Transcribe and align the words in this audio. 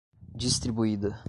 Distribuída 0.35 1.15